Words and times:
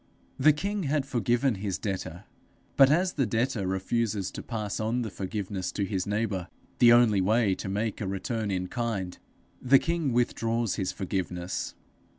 The 0.39 0.51
king 0.51 0.81
had 0.85 1.05
forgiven 1.05 1.53
his 1.61 1.77
debtor, 1.77 2.23
but 2.75 2.89
as 2.89 3.13
the 3.13 3.27
debtor 3.27 3.67
refuses 3.67 4.31
to 4.31 4.41
pass 4.41 4.79
on 4.79 5.03
the 5.03 5.11
forgiveness 5.11 5.71
to 5.73 5.85
his 5.85 6.07
neighbour 6.07 6.47
the 6.79 6.91
only 6.91 7.21
way 7.21 7.53
to 7.53 7.69
make 7.69 8.01
a 8.01 8.07
return 8.07 8.49
in 8.49 8.65
kind 8.65 9.19
the 9.61 9.77
king 9.77 10.11
withdraws 10.11 10.73
his 10.73 10.91
forgiveness. 10.91 11.75